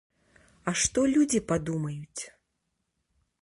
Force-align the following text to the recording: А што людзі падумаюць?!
А 0.71 0.71
што 0.83 1.03
людзі 1.15 1.39
падумаюць?! 1.51 2.23